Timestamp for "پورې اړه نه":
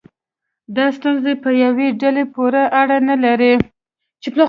2.33-3.15